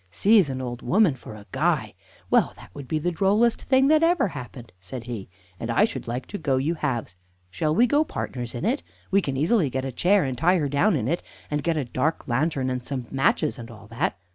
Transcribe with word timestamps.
'""Seize 0.11 0.49
an 0.49 0.61
old 0.63 0.81
woman 0.81 1.13
for 1.13 1.35
a 1.35 1.45
guy! 1.51 1.93
Well, 2.31 2.53
that 2.55 2.73
would 2.73 2.87
be 2.87 2.97
the 2.97 3.11
drollest 3.11 3.61
thing 3.61 3.87
that 3.89 4.01
ever 4.01 4.29
happened," 4.29 4.71
said 4.79 5.03
he; 5.03 5.29
"and 5.59 5.69
I 5.69 5.85
should 5.85 6.07
like 6.07 6.25
to 6.29 6.39
go 6.39 6.57
you 6.57 6.73
halves. 6.73 7.15
Shall 7.51 7.75
we 7.75 7.85
go 7.85 8.03
partners 8.03 8.55
in 8.55 8.65
it? 8.65 8.81
We 9.11 9.21
can 9.21 9.37
easily 9.37 9.69
get 9.69 9.85
a 9.85 9.91
chair 9.91 10.23
and 10.23 10.35
tie 10.35 10.57
her 10.57 10.69
down 10.69 10.95
in 10.95 11.07
it, 11.07 11.21
and 11.51 11.61
get 11.61 11.77
a 11.77 11.85
dark 11.85 12.27
lantern 12.27 12.71
and 12.71 12.83
some 12.83 13.05
matches 13.11 13.59
and 13.59 13.69
all 13.69 13.85
that." 13.89 14.17